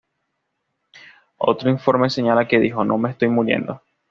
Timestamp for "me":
2.97-3.11